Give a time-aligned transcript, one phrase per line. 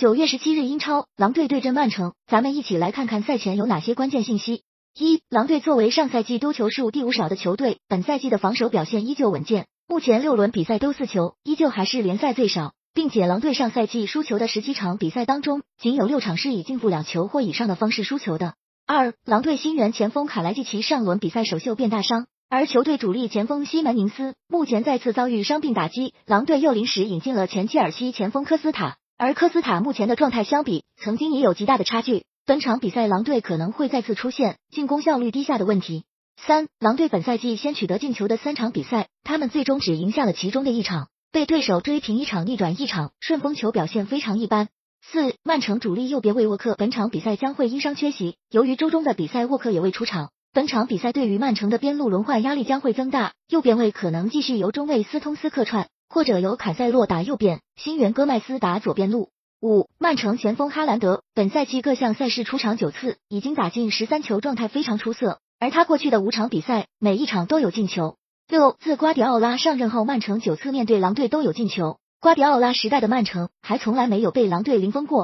[0.00, 4.62] 九月十七日，英超狼队对阵曼城，咱们一起来看看赛前有哪些关键信息。
[4.98, 18.54] 一、狼队作为上赛季丢球数第五少的球队，本赛季的防守表现依旧稳健，目前六轮比赛丢四球，依旧还是联赛最少，并且狼队上赛季输球的十七场比赛当中，仅有六场是以净负两球或以上的方式输球的。
[18.86, 28.96] 二、狼队新援前锋卡莱季奇上轮比赛首秀便大伤，而球队主力前锋西门宁斯目前再次遭遇伤病打击，狼队又临时引进了前切尔西前锋科斯塔。
[29.22, 36.04] 而科斯塔目前的状态相比曾经也有极大的差距，本场比赛狼队可能会再次出现进攻效率低下的问题。
[36.38, 44.68] 三，狼队本赛季先取得进球的三场比赛，他们最终只赢下了其中的一场，被对手追平一场逆转一场，顺风球表现非常一般。
[45.02, 55.88] 四，曼城主力右边卫沃克本场比赛将会因伤缺席，由于周中的比赛沃克也未出场，本场比赛对于曼城的边路轮换压力将会增大，右边卫可能继续由中卫斯通斯客串。
[56.12, 59.30] 或者由坎塞洛打右边，新援戈麦斯打左边路。
[59.60, 65.38] 五，曼城前锋哈兰德本赛季各项赛事出场九次，已经打进十三球，状态非常出色。
[65.60, 68.16] 而他过去的五场比赛，每一场都有进球。
[68.48, 71.98] 六，自瓜迪奥拉上任后，曼城九次面对狼队都有进球。
[72.20, 75.18] 瓜迪奥拉时代的曼城还从来没有被狼队零封过。